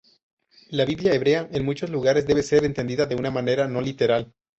[0.71, 4.33] La Biblia hebrea en muchos lugares debe ser entendida de una manera no literal.